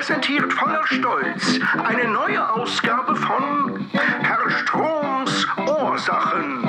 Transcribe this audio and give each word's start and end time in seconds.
präsentiert 0.00 0.50
voller 0.54 0.86
Stolz 0.86 1.60
eine 1.84 2.10
neue 2.10 2.50
Ausgabe 2.54 3.14
von 3.16 3.86
Herr 3.92 4.50
Stroms 4.50 5.46
Ursachen. 5.58 6.64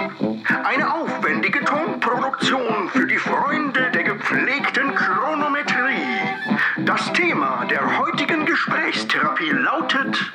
Eine 0.65 0.93
aufwendige 0.93 1.63
Tonproduktion 1.63 2.89
für 2.89 3.07
die 3.07 3.17
Freunde 3.17 3.89
der 3.93 4.03
gepflegten 4.03 4.93
Chronometrie. 4.95 6.83
Das 6.85 7.13
Thema 7.13 7.65
der 7.69 7.99
heutigen 7.99 8.45
Gesprächstherapie 8.45 9.51
lautet 9.51 10.33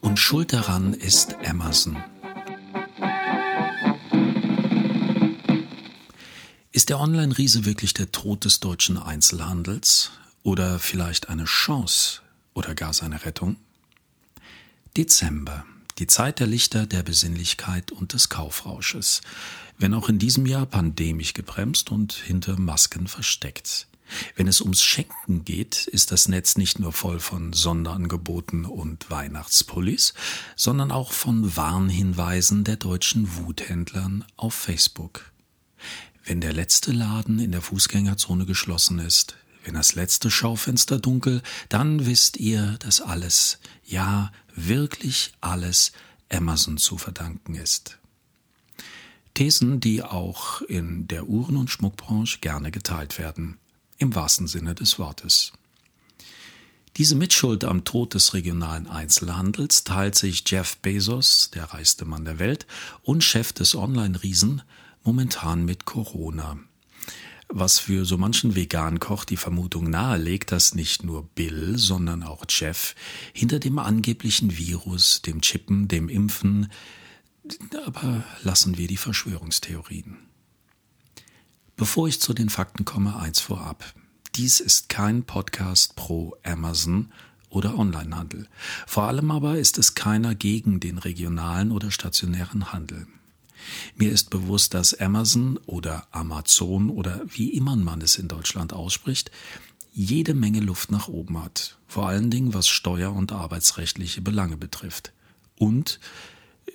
Und 0.00 0.18
schuld 0.18 0.52
daran 0.52 0.94
ist 0.94 1.36
Amazon. 1.48 1.96
Ist 6.72 6.88
der 6.88 6.98
Online-Riese 6.98 7.64
wirklich 7.64 7.94
der 7.94 8.10
Tod 8.10 8.44
des 8.44 8.58
deutschen 8.58 9.00
Einzelhandels 9.00 10.10
oder 10.44 10.78
vielleicht 10.78 11.28
eine 11.28 11.46
Chance 11.46 12.20
oder 12.52 12.76
gar 12.76 12.92
seine 12.92 13.24
Rettung? 13.24 13.56
Dezember, 14.96 15.64
die 15.98 16.06
Zeit 16.06 16.38
der 16.38 16.46
Lichter, 16.46 16.86
der 16.86 17.02
Besinnlichkeit 17.02 17.90
und 17.90 18.12
des 18.12 18.28
Kaufrausches, 18.28 19.22
wenn 19.78 19.94
auch 19.94 20.08
in 20.08 20.20
diesem 20.20 20.46
Jahr 20.46 20.66
pandemisch 20.66 21.34
gebremst 21.34 21.90
und 21.90 22.12
hinter 22.12 22.56
Masken 22.60 23.08
versteckt. 23.08 23.88
Wenn 24.36 24.46
es 24.46 24.60
ums 24.60 24.82
Schenken 24.82 25.44
geht, 25.44 25.86
ist 25.86 26.12
das 26.12 26.28
Netz 26.28 26.56
nicht 26.56 26.78
nur 26.78 26.92
voll 26.92 27.18
von 27.20 27.52
Sonderangeboten 27.52 28.66
und 28.66 29.10
Weihnachtspullis, 29.10 30.14
sondern 30.56 30.92
auch 30.92 31.10
von 31.12 31.56
Warnhinweisen 31.56 32.64
der 32.64 32.76
deutschen 32.76 33.36
Wuthändlern 33.36 34.24
auf 34.36 34.54
Facebook. 34.54 35.32
Wenn 36.22 36.40
der 36.40 36.52
letzte 36.52 36.92
Laden 36.92 37.38
in 37.38 37.52
der 37.52 37.62
Fußgängerzone 37.62 38.46
geschlossen 38.46 38.98
ist, 38.98 39.36
wenn 39.64 39.74
das 39.74 39.94
letzte 39.94 40.30
Schaufenster 40.30 40.98
dunkel, 40.98 41.42
dann 41.68 42.06
wisst 42.06 42.36
ihr, 42.36 42.76
dass 42.78 43.00
alles, 43.00 43.58
ja, 43.84 44.30
wirklich 44.54 45.32
alles 45.40 45.92
Amazon 46.30 46.78
zu 46.78 46.98
verdanken 46.98 47.54
ist. 47.54 47.98
Thesen, 49.34 49.80
die 49.80 50.02
auch 50.02 50.62
in 50.62 51.08
der 51.08 51.28
Uhren- 51.28 51.56
und 51.56 51.70
Schmuckbranche 51.70 52.38
gerne 52.38 52.70
geteilt 52.70 53.18
werden, 53.18 53.58
im 53.98 54.14
wahrsten 54.14 54.46
Sinne 54.46 54.74
des 54.74 54.98
Wortes. 54.98 55.52
Diese 56.96 57.16
Mitschuld 57.16 57.64
am 57.64 57.84
Tod 57.84 58.14
des 58.14 58.34
regionalen 58.34 58.86
Einzelhandels 58.86 59.82
teilt 59.82 60.14
sich 60.14 60.44
Jeff 60.46 60.76
Bezos, 60.76 61.50
der 61.52 61.64
reichste 61.64 62.04
Mann 62.04 62.24
der 62.24 62.38
Welt 62.38 62.66
und 63.02 63.24
Chef 63.24 63.52
des 63.52 63.74
Online-Riesen, 63.74 64.62
momentan 65.02 65.64
mit 65.64 65.86
Corona. 65.86 66.56
Was 67.48 67.78
für 67.78 68.04
so 68.04 68.18
manchen 68.18 68.54
Vegan-Koch 68.56 69.24
die 69.24 69.36
Vermutung 69.36 69.88
nahelegt, 69.90 70.50
dass 70.50 70.74
nicht 70.74 71.04
nur 71.04 71.22
Bill, 71.22 71.78
sondern 71.78 72.22
auch 72.22 72.44
Jeff 72.48 72.94
hinter 73.32 73.58
dem 73.58 73.78
angeblichen 73.78 74.56
Virus, 74.56 75.22
dem 75.22 75.40
Chippen, 75.40 75.86
dem 75.86 76.08
Impfen, 76.08 76.68
aber 77.86 78.24
lassen 78.42 78.78
wir 78.78 78.88
die 78.88 78.96
Verschwörungstheorien. 78.96 80.16
Bevor 81.76 82.08
ich 82.08 82.20
zu 82.20 82.32
den 82.32 82.48
Fakten 82.48 82.84
komme, 82.84 83.16
eins 83.16 83.40
vorab. 83.40 83.84
Dies 84.34 84.60
ist 84.60 84.88
kein 84.88 85.24
Podcast 85.24 85.96
pro 85.96 86.36
Amazon 86.42 87.12
oder 87.50 87.78
Onlinehandel. 87.78 88.48
Vor 88.86 89.04
allem 89.04 89.30
aber 89.30 89.58
ist 89.58 89.78
es 89.78 89.94
keiner 89.94 90.34
gegen 90.34 90.80
den 90.80 90.98
regionalen 90.98 91.70
oder 91.70 91.90
stationären 91.90 92.72
Handel. 92.72 93.06
Mir 93.96 94.10
ist 94.10 94.30
bewusst, 94.30 94.74
dass 94.74 94.94
Amazon 94.94 95.58
oder 95.66 96.06
Amazon 96.10 96.90
oder 96.90 97.22
wie 97.26 97.50
immer 97.50 97.76
man 97.76 98.00
es 98.00 98.16
in 98.16 98.28
Deutschland 98.28 98.72
ausspricht, 98.72 99.30
jede 99.92 100.34
Menge 100.34 100.60
Luft 100.60 100.90
nach 100.90 101.08
oben 101.08 101.42
hat, 101.42 101.78
vor 101.86 102.08
allen 102.08 102.30
Dingen 102.30 102.52
was 102.52 102.66
steuer- 102.66 103.14
und 103.14 103.32
arbeitsrechtliche 103.32 104.20
Belange 104.20 104.56
betrifft. 104.56 105.12
Und 105.56 106.00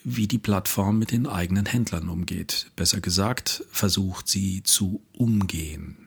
wie 0.04 0.28
die 0.28 0.38
Plattform 0.38 0.98
mit 0.98 1.12
den 1.12 1.28
eigenen 1.28 1.66
Händlern 1.66 2.10
umgeht. 2.10 2.72
Besser 2.76 3.02
gesagt, 3.02 3.64
versucht 3.72 4.28
sie 4.28 4.64
zu 4.64 5.02
umgehen. 5.14 5.98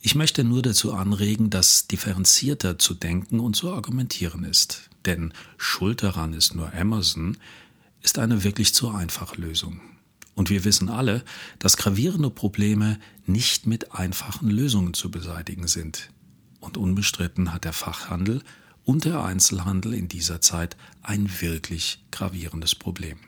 Ich 0.00 0.14
möchte 0.14 0.42
nur 0.42 0.62
dazu 0.62 0.94
anregen, 0.94 1.50
dass 1.50 1.86
differenzierter 1.86 2.78
zu 2.78 2.94
denken 2.94 3.38
und 3.38 3.54
zu 3.54 3.72
argumentieren 3.72 4.44
ist. 4.44 4.90
Denn 5.04 5.32
Schuld 5.56 6.02
daran 6.02 6.32
ist 6.32 6.54
nur 6.54 6.74
Amazon, 6.74 7.36
ist 8.02 8.18
eine 8.18 8.44
wirklich 8.44 8.74
zu 8.74 8.90
einfache 8.90 9.40
Lösung. 9.40 9.80
Und 10.34 10.50
wir 10.50 10.64
wissen 10.64 10.88
alle, 10.88 11.24
dass 11.58 11.76
gravierende 11.76 12.30
Probleme 12.30 12.98
nicht 13.26 13.66
mit 13.66 13.92
einfachen 13.92 14.48
Lösungen 14.48 14.94
zu 14.94 15.10
beseitigen 15.10 15.68
sind. 15.68 16.10
Und 16.60 16.76
unbestritten 16.76 17.52
hat 17.52 17.64
der 17.64 17.72
Fachhandel 17.72 18.42
und 18.84 19.04
der 19.04 19.22
Einzelhandel 19.22 19.94
in 19.94 20.08
dieser 20.08 20.40
Zeit 20.40 20.76
ein 21.02 21.28
wirklich 21.40 22.04
gravierendes 22.10 22.74
Problem. 22.74 23.18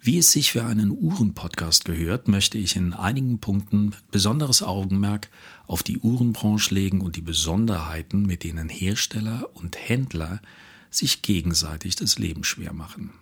Wie 0.00 0.18
es 0.18 0.32
sich 0.32 0.52
für 0.52 0.66
einen 0.66 0.90
Uhrenpodcast 0.90 1.86
gehört, 1.86 2.28
möchte 2.28 2.58
ich 2.58 2.76
in 2.76 2.92
einigen 2.92 3.38
Punkten 3.38 3.94
besonderes 4.10 4.62
Augenmerk 4.62 5.30
auf 5.66 5.82
die 5.82 5.98
Uhrenbranche 5.98 6.74
legen 6.74 7.00
und 7.00 7.16
die 7.16 7.22
Besonderheiten, 7.22 8.26
mit 8.26 8.44
denen 8.44 8.68
Hersteller 8.68 9.48
und 9.54 9.78
Händler 9.78 10.42
sich 10.90 11.22
gegenseitig 11.22 11.96
das 11.96 12.18
Leben 12.18 12.44
schwer 12.44 12.74
machen. 12.74 13.14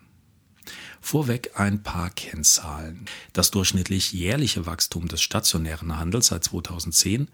Vorweg 1.01 1.53
ein 1.59 1.83
paar 1.83 2.11
Kennzahlen. 2.11 3.07
Das 3.33 3.51
durchschnittlich 3.51 4.13
jährliche 4.13 4.67
Wachstum 4.67 5.09
des 5.09 5.23
stationären 5.23 5.99
Handels 5.99 6.29
seit 6.29 6.45
2010 6.45 7.29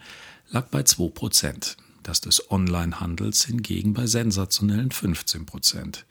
lag 0.51 0.67
bei 0.69 0.83
2 0.83 1.09
Prozent, 1.11 1.77
das 2.03 2.21
des 2.21 2.51
Onlinehandels 2.51 3.45
hingegen 3.45 3.93
bei 3.93 4.07
sensationellen 4.07 4.91
15 4.91 5.47
Prozent. 5.47 6.07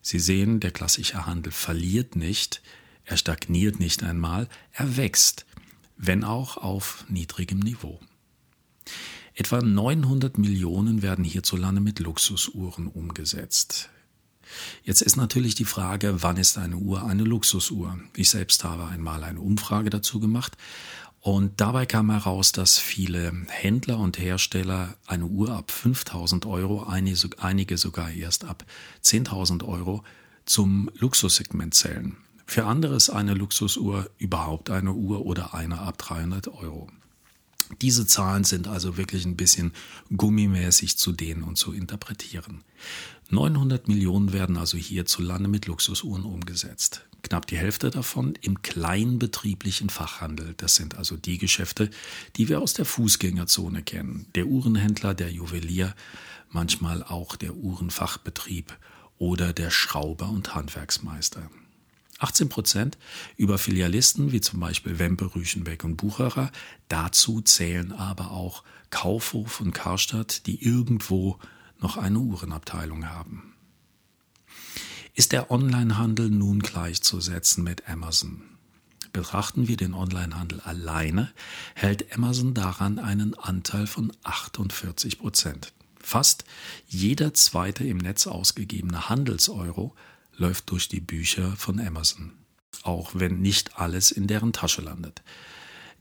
Sie 0.00 0.18
sehen, 0.18 0.60
der 0.60 0.72
klassische 0.72 1.26
Handel 1.26 1.52
verliert 1.52 2.16
nicht, 2.16 2.62
er 3.04 3.16
stagniert 3.16 3.80
nicht 3.80 4.02
einmal, 4.02 4.48
er 4.72 4.96
wächst, 4.96 5.46
wenn 5.96 6.24
auch 6.24 6.56
auf 6.56 7.04
niedrigem 7.08 7.60
Niveau. 7.60 8.00
Etwa 9.34 9.60
900 9.60 10.36
Millionen 10.38 11.02
werden 11.02 11.24
hierzulande 11.24 11.80
mit 11.80 12.00
Luxusuhren 12.00 12.86
umgesetzt. 12.86 13.88
Jetzt 14.84 15.02
ist 15.02 15.16
natürlich 15.16 15.54
die 15.54 15.64
Frage, 15.64 16.22
wann 16.22 16.36
ist 16.36 16.58
eine 16.58 16.76
Uhr 16.76 17.04
eine 17.04 17.24
Luxusuhr? 17.24 17.98
Ich 18.14 18.30
selbst 18.30 18.64
habe 18.64 18.86
einmal 18.86 19.24
eine 19.24 19.40
Umfrage 19.40 19.90
dazu 19.90 20.20
gemacht 20.20 20.56
und 21.20 21.60
dabei 21.60 21.86
kam 21.86 22.10
heraus, 22.10 22.50
dass 22.50 22.78
viele 22.78 23.32
Händler 23.48 23.98
und 23.98 24.18
Hersteller 24.18 24.96
eine 25.06 25.26
Uhr 25.26 25.50
ab 25.50 25.70
5000 25.70 26.46
Euro, 26.46 26.82
einige 26.82 27.78
sogar 27.78 28.10
erst 28.10 28.44
ab 28.44 28.64
10.000 29.04 29.64
Euro 29.64 30.02
zum 30.46 30.90
Luxussegment 30.98 31.74
zählen. 31.74 32.16
Für 32.44 32.66
andere 32.66 32.96
ist 32.96 33.08
eine 33.08 33.34
Luxusuhr 33.34 34.10
überhaupt 34.18 34.68
eine 34.68 34.94
Uhr 34.94 35.24
oder 35.24 35.54
eine 35.54 35.78
ab 35.78 35.96
300 35.98 36.48
Euro. 36.48 36.90
Diese 37.80 38.06
Zahlen 38.06 38.44
sind 38.44 38.66
also 38.66 38.96
wirklich 38.96 39.24
ein 39.24 39.36
bisschen 39.36 39.72
gummimäßig 40.14 40.98
zu 40.98 41.12
dehnen 41.12 41.44
und 41.44 41.56
zu 41.56 41.72
interpretieren. 41.72 42.64
900 43.30 43.88
Millionen 43.88 44.32
werden 44.32 44.56
also 44.56 44.76
hierzulande 44.76 45.48
mit 45.48 45.66
Luxusuhren 45.66 46.24
umgesetzt. 46.24 47.06
Knapp 47.22 47.46
die 47.46 47.56
Hälfte 47.56 47.90
davon 47.90 48.34
im 48.40 48.62
kleinbetrieblichen 48.62 49.90
Fachhandel. 49.90 50.54
Das 50.56 50.74
sind 50.74 50.96
also 50.96 51.16
die 51.16 51.38
Geschäfte, 51.38 51.88
die 52.36 52.48
wir 52.48 52.60
aus 52.60 52.74
der 52.74 52.84
Fußgängerzone 52.84 53.82
kennen. 53.82 54.26
Der 54.34 54.46
Uhrenhändler, 54.46 55.14
der 55.14 55.30
Juwelier, 55.30 55.94
manchmal 56.50 57.02
auch 57.02 57.36
der 57.36 57.54
Uhrenfachbetrieb 57.54 58.76
oder 59.18 59.52
der 59.52 59.70
Schrauber 59.70 60.28
und 60.28 60.54
Handwerksmeister. 60.54 61.48
18 62.18 62.48
Prozent 62.48 62.98
über 63.36 63.58
Filialisten 63.58 64.32
wie 64.32 64.40
zum 64.40 64.60
Beispiel 64.60 64.98
Wempe, 64.98 65.34
Rüchenbeck 65.34 65.84
und 65.84 65.96
Bucherer. 65.96 66.50
Dazu 66.88 67.40
zählen 67.40 67.92
aber 67.92 68.30
auch 68.30 68.62
Kaufhof 68.90 69.60
und 69.60 69.72
Karstadt, 69.72 70.46
die 70.46 70.62
irgendwo 70.62 71.38
noch 71.82 71.96
eine 71.96 72.18
Uhrenabteilung 72.18 73.08
haben. 73.08 73.54
Ist 75.14 75.32
der 75.32 75.50
Onlinehandel 75.50 76.30
nun 76.30 76.60
gleichzusetzen 76.60 77.62
mit 77.64 77.88
Amazon? 77.88 78.42
Betrachten 79.12 79.68
wir 79.68 79.76
den 79.76 79.92
Onlinehandel 79.92 80.60
alleine, 80.60 81.30
hält 81.74 82.14
Amazon 82.14 82.54
daran 82.54 82.98
einen 82.98 83.34
Anteil 83.34 83.86
von 83.86 84.10
48 84.22 85.18
Prozent. 85.18 85.74
Fast 86.00 86.44
jeder 86.88 87.34
zweite 87.34 87.84
im 87.84 87.98
Netz 87.98 88.26
ausgegebene 88.26 89.10
Handelseuro 89.10 89.94
läuft 90.34 90.70
durch 90.70 90.88
die 90.88 91.00
Bücher 91.00 91.54
von 91.56 91.78
Amazon, 91.78 92.32
auch 92.82 93.10
wenn 93.14 93.40
nicht 93.40 93.78
alles 93.78 94.10
in 94.10 94.26
deren 94.26 94.54
Tasche 94.54 94.80
landet. 94.80 95.22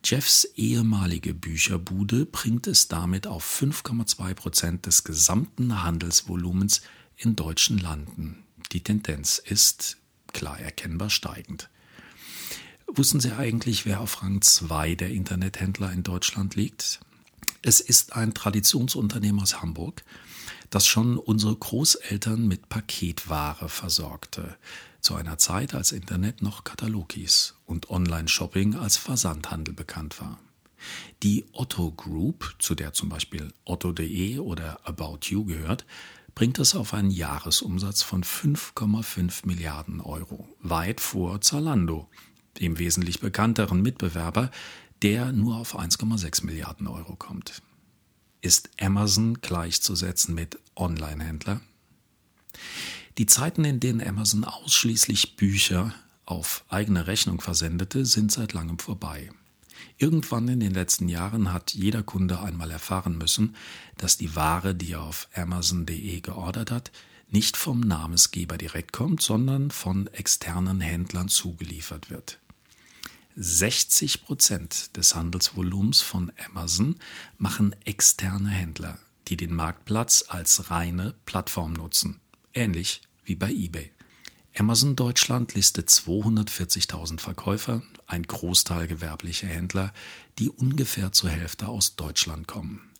Jeffs 0.03 0.45
ehemalige 0.56 1.33
Bücherbude 1.33 2.25
bringt 2.25 2.65
es 2.65 2.88
damit 2.88 3.27
auf 3.27 3.62
5,2 3.62 4.33
Prozent 4.33 4.86
des 4.88 5.03
gesamten 5.03 5.83
Handelsvolumens 5.83 6.81
in 7.18 7.36
deutschen 7.36 7.77
Landen. 7.77 8.44
Die 8.71 8.83
Tendenz 8.83 9.38
ist 9.38 9.98
klar 10.33 10.59
erkennbar 10.59 11.09
steigend. 11.09 11.69
Wussten 12.88 13.19
Sie 13.19 13.31
eigentlich, 13.31 13.86
wer 13.86 14.01
auf 14.01 14.24
Rang 14.24 14.42
2 14.42 14.95
der 14.95 15.12
Internethändler 15.12 15.92
in 15.92 16.04
Deutschland 16.04 16.56
liegt? 16.56 17.00
Es 17.62 17.80
ist 17.80 18.13
ein 18.13 18.33
Traditionsunternehmen 18.33 19.39
aus 19.39 19.62
Hamburg, 19.62 20.04
das 20.71 20.88
schon 20.88 21.18
unsere 21.18 21.56
Großeltern 21.56 22.47
mit 22.47 22.69
Paketware 22.69 23.69
versorgte, 23.69 24.57
zu 25.01 25.15
einer 25.15 25.38
Zeit, 25.38 25.74
als 25.74 25.92
Internet 25.92 26.42
noch 26.42 26.63
Katalog 26.63 27.13
hieß 27.13 27.56
und 27.65 27.89
Online-Shopping 27.89 28.75
als 28.75 28.98
Versandhandel 28.98 29.74
bekannt 29.74 30.21
war. 30.21 30.39
Die 31.24 31.45
Otto 31.51 31.92
Group, 31.92 32.56
zu 32.59 32.75
der 32.75 32.94
zum 32.94 33.09
Beispiel 33.09 33.53
otto.de 33.65 34.39
oder 34.39 34.80
About 34.88 35.19
You 35.24 35.45
gehört, 35.45 35.86
bringt 36.33 36.59
es 36.59 36.75
auf 36.75 36.94
einen 36.94 37.12
Jahresumsatz 37.12 38.01
von 38.01 38.24
5,5 38.24 39.45
Milliarden 39.45 40.01
Euro, 40.01 40.48
weit 40.62 41.01
vor 41.01 41.42
Zalando, 41.42 42.09
dem 42.59 42.80
wesentlich 42.80 43.19
bekannteren 43.19 43.81
Mitbewerber, 43.81 44.50
der 45.01 45.31
nur 45.31 45.57
auf 45.57 45.77
1,6 45.77 46.45
Milliarden 46.45 46.88
Euro 46.88 47.15
kommt. 47.15 47.62
Ist 48.42 48.69
Amazon 48.80 49.42
gleichzusetzen 49.42 50.33
mit 50.33 50.59
Online-Händler? 50.75 51.62
Die 53.17 53.25
Zeiten, 53.25 53.65
in 53.65 53.79
denen 53.79 54.05
Amazon 54.05 54.43
ausschließlich 54.43 55.35
Bücher 55.35 55.93
auf 56.25 56.63
eigene 56.69 57.07
Rechnung 57.07 57.41
versendete, 57.41 58.05
sind 58.05 58.31
seit 58.31 58.53
langem 58.53 58.79
vorbei. 58.79 59.29
Irgendwann 59.97 60.47
in 60.47 60.59
den 60.59 60.73
letzten 60.73 61.09
Jahren 61.09 61.51
hat 61.51 61.73
jeder 61.73 62.03
Kunde 62.03 62.41
einmal 62.41 62.71
erfahren 62.71 63.17
müssen, 63.17 63.55
dass 63.97 64.17
die 64.17 64.35
Ware, 64.35 64.73
die 64.75 64.93
er 64.93 65.01
auf 65.01 65.27
Amazon.de 65.35 66.21
geordert 66.21 66.71
hat, 66.71 66.91
nicht 67.29 67.57
vom 67.57 67.79
Namensgeber 67.79 68.57
direkt 68.57 68.93
kommt, 68.93 69.21
sondern 69.21 69.71
von 69.71 70.07
externen 70.07 70.81
Händlern 70.81 71.29
zugeliefert 71.29 72.09
wird. 72.09 72.39
60 73.37 74.23
Prozent 74.23 74.95
des 74.97 75.15
Handelsvolumens 75.15 76.01
von 76.01 76.31
Amazon 76.49 76.97
machen 77.37 77.75
externe 77.85 78.49
Händler, 78.49 78.97
die 79.29 79.37
den 79.37 79.53
Marktplatz 79.53 80.25
als 80.27 80.69
reine 80.69 81.13
Plattform 81.25 81.73
nutzen, 81.73 82.19
ähnlich 82.53 83.01
wie 83.24 83.36
bei 83.36 83.51
eBay. 83.51 83.92
Amazon 84.57 84.95
Deutschland 84.95 85.53
listet 85.53 85.89
240.000 85.89 87.19
Verkäufer, 87.19 87.83
ein 88.06 88.24
Großteil 88.24 88.88
gewerblicher 88.88 89.48
Händler, 89.48 89.94
die 90.39 90.50
ungefähr 90.50 91.13
zur 91.13 91.30
Hälfte 91.30 91.68
aus 91.68 91.95
Deutschland 91.95 92.48
kommen. 92.48 92.92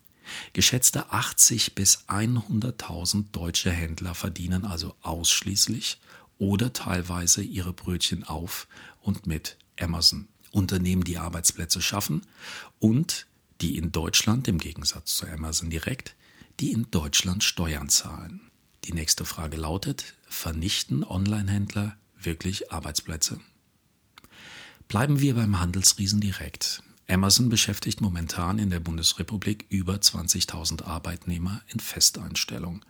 Geschätzte 0.54 1.12
80 1.12 1.74
bis 1.74 2.04
100.000 2.08 3.26
deutsche 3.32 3.70
Händler 3.70 4.14
verdienen 4.14 4.64
also 4.64 4.94
ausschließlich 5.02 6.00
oder 6.38 6.72
teilweise 6.72 7.42
ihre 7.42 7.72
Brötchen 7.72 8.24
auf 8.24 8.66
und 9.00 9.26
mit 9.26 9.58
Amazon. 9.78 10.28
Unternehmen, 10.52 11.04
die 11.04 11.18
Arbeitsplätze 11.18 11.80
schaffen 11.80 12.26
und 12.78 13.26
die 13.60 13.76
in 13.76 13.92
Deutschland, 13.92 14.48
im 14.48 14.58
Gegensatz 14.58 15.16
zu 15.16 15.26
Amazon 15.26 15.70
direkt, 15.70 16.14
die 16.60 16.72
in 16.72 16.90
Deutschland 16.90 17.42
Steuern 17.42 17.88
zahlen. 17.88 18.51
Die 18.84 18.92
nächste 18.92 19.24
Frage 19.24 19.56
lautet, 19.56 20.14
vernichten 20.28 21.04
Online-Händler 21.04 21.96
wirklich 22.20 22.72
Arbeitsplätze? 22.72 23.38
Bleiben 24.88 25.20
wir 25.20 25.34
beim 25.34 25.60
Handelsriesen 25.60 26.20
direkt. 26.20 26.82
Amazon 27.08 27.48
beschäftigt 27.48 28.00
momentan 28.00 28.58
in 28.58 28.70
der 28.70 28.80
Bundesrepublik 28.80 29.66
über 29.68 29.94
20.000 29.94 30.84
Arbeitnehmer 30.84 31.62
in 31.68 31.78
Festeinstellung. 31.78 32.84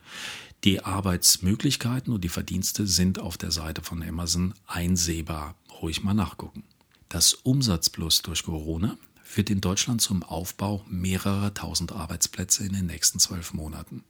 Die 0.65 0.83
Arbeitsmöglichkeiten 0.85 2.12
und 2.12 2.23
die 2.23 2.29
Verdienste 2.29 2.87
sind 2.87 3.19
auf 3.19 3.37
der 3.37 3.50
Seite 3.50 3.83
von 3.83 4.03
Amazon 4.03 4.55
einsehbar. 4.67 5.56
Ruhig 5.83 6.03
mal 6.03 6.15
nachgucken. 6.15 6.65
Das 7.09 7.35
Umsatzplus 7.35 8.23
durch 8.23 8.44
Corona 8.44 8.97
führt 9.23 9.50
in 9.50 9.61
Deutschland 9.61 10.00
zum 10.00 10.23
Aufbau 10.23 10.85
mehrerer 10.89 11.53
tausend 11.53 11.93
Arbeitsplätze 11.93 12.65
in 12.65 12.73
den 12.73 12.87
nächsten 12.87 13.19
zwölf 13.19 13.53
Monaten. 13.53 14.05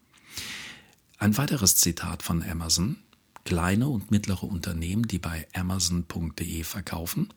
Ein 1.22 1.38
weiteres 1.38 1.76
Zitat 1.76 2.24
von 2.24 2.42
Amazon. 2.42 2.96
Kleine 3.44 3.86
und 3.86 4.10
mittlere 4.10 4.42
Unternehmen, 4.42 5.06
die 5.06 5.20
bei 5.20 5.46
amazon.de 5.54 6.64
verkaufen, 6.64 7.32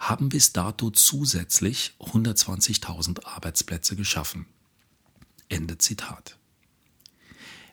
haben 0.00 0.28
bis 0.28 0.52
dato 0.52 0.90
zusätzlich 0.90 1.94
120.000 2.00 3.24
Arbeitsplätze 3.24 3.94
geschaffen. 3.94 4.46
Ende 5.48 5.78
Zitat. 5.78 6.36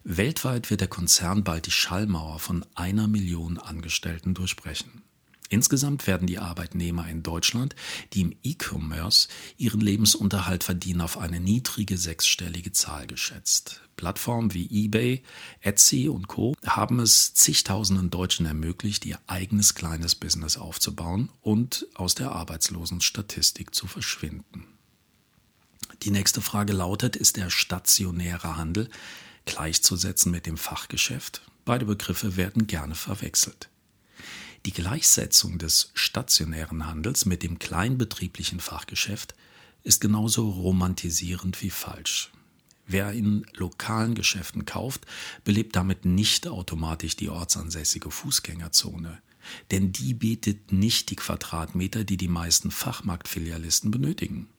Weltweit 0.03 0.69
wird 0.69 0.81
der 0.81 0.87
Konzern 0.87 1.43
bald 1.43 1.65
die 1.65 1.71
Schallmauer 1.71 2.37
von 2.37 2.63
einer 2.75 3.07
Million 3.07 3.57
Angestellten 3.57 4.35
durchbrechen. 4.35 5.01
Insgesamt 5.49 6.07
werden 6.07 6.27
die 6.27 6.39
Arbeitnehmer 6.39 7.07
in 7.07 7.21
Deutschland, 7.21 7.75
die 8.13 8.21
im 8.21 8.35
E-Commerce 8.43 9.27
ihren 9.57 9.79
Lebensunterhalt 9.79 10.63
verdienen, 10.63 11.01
auf 11.01 11.17
eine 11.17 11.39
niedrige 11.39 11.97
sechsstellige 11.97 12.71
Zahl 12.71 13.05
geschätzt. 13.05 13.81
Plattformen 13.95 14.53
wie 14.53 14.85
eBay, 14.85 15.23
Etsy 15.61 16.09
und 16.09 16.27
Co 16.27 16.55
haben 16.65 16.99
es 16.99 17.33
zigtausenden 17.33 18.09
Deutschen 18.09 18.45
ermöglicht, 18.45 19.05
ihr 19.05 19.19
eigenes 19.27 19.75
kleines 19.75 20.15
Business 20.15 20.57
aufzubauen 20.57 21.29
und 21.41 21.87
aus 21.93 22.15
der 22.15 22.31
Arbeitslosenstatistik 22.31 23.73
zu 23.73 23.87
verschwinden. 23.87 24.65
Die 26.01 26.11
nächste 26.11 26.41
Frage 26.41 26.73
lautet, 26.73 27.15
ist 27.15 27.37
der 27.37 27.49
stationäre 27.49 28.57
Handel 28.57 28.89
gleichzusetzen 29.45 30.31
mit 30.31 30.45
dem 30.45 30.57
Fachgeschäft? 30.57 31.41
Beide 31.63 31.85
Begriffe 31.85 32.35
werden 32.35 32.67
gerne 32.67 32.95
verwechselt. 32.95 33.69
Die 34.65 34.73
Gleichsetzung 34.73 35.59
des 35.59 35.91
stationären 35.93 36.87
Handels 36.87 37.27
mit 37.27 37.43
dem 37.43 37.59
kleinbetrieblichen 37.59 38.59
Fachgeschäft 38.59 39.35
ist 39.83 40.01
genauso 40.01 40.49
romantisierend 40.49 41.61
wie 41.61 41.69
falsch. 41.69 42.31
Wer 42.87 43.11
in 43.11 43.45
lokalen 43.53 44.15
Geschäften 44.15 44.65
kauft, 44.65 45.05
belebt 45.43 45.75
damit 45.75 46.05
nicht 46.05 46.47
automatisch 46.47 47.15
die 47.15 47.29
ortsansässige 47.29 48.09
Fußgängerzone. 48.09 49.21
Denn 49.69 49.91
die 49.91 50.15
bietet 50.15 50.71
nicht 50.71 51.11
die 51.11 51.15
Quadratmeter, 51.15 52.03
die 52.03 52.17
die 52.17 52.27
meisten 52.27 52.71
Fachmarktfilialisten 52.71 53.91
benötigen. 53.91 54.49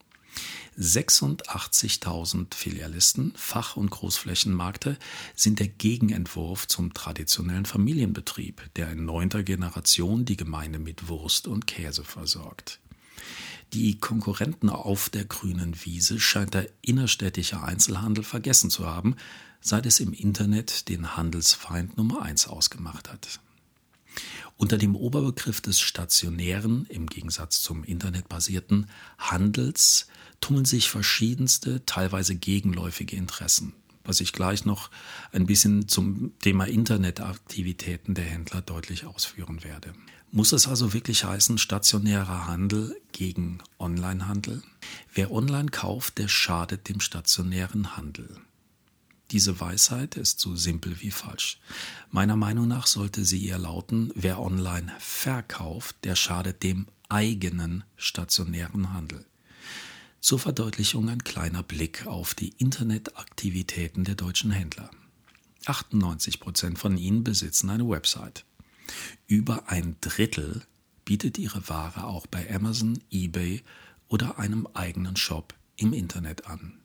86.000 0.79 2.55
Filialisten, 2.55 3.33
Fach- 3.37 3.77
und 3.77 3.91
Großflächenmarkte 3.91 4.99
sind 5.35 5.59
der 5.59 5.69
Gegenentwurf 5.69 6.69
zum 6.69 6.93
traditionellen 6.93 7.65
Familienbetrieb, 7.65 8.63
der 8.77 8.91
in 8.93 9.05
neunter 9.05 9.43
Generation 9.43 10.25
die 10.25 10.37
Gemeinde 10.37 10.79
mit 10.79 11.09
Wurst 11.09 11.49
und 11.49 11.67
Käse 11.67 12.05
versorgt. 12.05 12.81
Die 13.73 13.99
Konkurrenten 13.99 14.69
auf 14.69 15.09
der 15.09 15.25
grünen 15.25 15.75
Wiese 15.85 16.21
scheint 16.21 16.55
der 16.55 16.69
innerstädtische 16.83 17.63
Einzelhandel 17.63 18.23
vergessen 18.23 18.71
zu 18.71 18.87
haben, 18.87 19.17
seit 19.61 19.87
es 19.87 19.99
im 19.99 20.13
Internet 20.13 20.89
den 20.89 21.17
Handelsfeind 21.17 21.97
Nummer 21.97 22.23
eins 22.23 22.47
ausgemacht 22.47 23.11
hat. 23.11 23.41
Unter 24.57 24.79
dem 24.79 24.97
Oberbegriff 24.97 25.61
des 25.61 25.81
stationären, 25.81 26.87
im 26.89 27.07
Gegensatz 27.07 27.61
zum 27.61 27.85
internetbasierten 27.85 28.89
Handels 29.19 30.07
tummeln 30.41 30.65
sich 30.65 30.91
verschiedenste, 30.91 31.85
teilweise 31.87 32.35
gegenläufige 32.35 33.17
Interessen, 33.17 33.73
was 34.05 34.21
ich 34.21 34.33
gleich 34.33 34.65
noch 34.65 34.91
ein 35.33 35.47
bisschen 35.47 35.89
zum 35.89 36.33
Thema 36.41 36.65
Internetaktivitäten 36.65 38.15
der 38.15 38.25
Händler 38.25 38.63
deutlich 38.63 39.05
ausführen 39.07 39.65
werde. 39.65 39.93
Muss 40.33 40.53
es 40.53 40.67
also 40.69 40.93
wirklich 40.93 41.25
heißen, 41.25 41.57
stationärer 41.57 42.47
Handel 42.47 42.97
gegen 43.13 43.59
Onlinehandel? 43.79 44.63
Wer 45.15 45.31
online 45.31 45.71
kauft, 45.71 46.19
der 46.19 46.29
schadet 46.29 46.89
dem 46.89 47.01
stationären 47.01 47.97
Handel. 47.97 48.29
Diese 49.31 49.59
Weisheit 49.59 50.17
ist 50.17 50.39
so 50.39 50.55
simpel 50.55 51.01
wie 51.01 51.11
falsch. 51.11 51.59
Meiner 52.11 52.37
Meinung 52.37 52.69
nach 52.69 52.87
sollte 52.87 53.25
sie 53.25 53.47
eher 53.47 53.59
lauten, 53.59 54.13
wer 54.15 54.41
online 54.41 54.93
verkauft, 55.01 55.97
der 56.05 56.15
schadet 56.15 56.63
dem 56.63 56.87
eigenen 57.09 57.85
stationären 57.97 58.93
Handel. 58.93 59.25
Zur 60.21 60.39
Verdeutlichung 60.39 61.09
ein 61.09 61.23
kleiner 61.23 61.63
Blick 61.63 62.07
auf 62.07 62.35
die 62.35 62.49
Internetaktivitäten 62.59 64.05
der 64.05 64.17
deutschen 64.17 64.51
Händler. 64.51 64.91
98 65.67 66.41
Prozent 66.41 66.79
von 66.79 66.97
ihnen 66.97 67.25
besitzen 67.25 67.71
eine 67.71 67.89
Website. 67.89 68.45
Über 69.27 69.69
ein 69.69 69.97
Drittel 70.01 70.63
bietet 71.05 71.39
ihre 71.39 71.69
Ware 71.69 72.05
auch 72.05 72.27
bei 72.27 72.53
Amazon, 72.53 72.99
eBay 73.11 73.63
oder 74.09 74.39
einem 74.39 74.67
eigenen 74.75 75.17
Shop 75.17 75.55
im 75.77 75.93
Internet 75.93 76.47
an. 76.47 76.79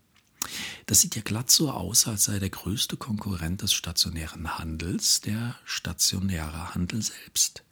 Das 0.85 1.01
sieht 1.01 1.15
ja 1.15 1.21
glatt 1.21 1.51
so 1.51 1.71
aus, 1.71 2.07
als 2.07 2.25
sei 2.25 2.39
der 2.39 2.49
größte 2.49 2.97
Konkurrent 2.97 3.61
des 3.61 3.73
stationären 3.73 4.57
Handels 4.57 5.21
der 5.21 5.55
stationäre 5.65 6.73
Handel 6.73 7.01
selbst. 7.01 7.63